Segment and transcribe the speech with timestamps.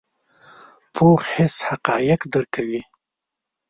[0.93, 2.81] پوخ حس حقایق درک کوي